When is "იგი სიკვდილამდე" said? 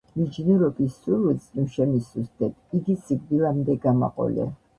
2.79-3.79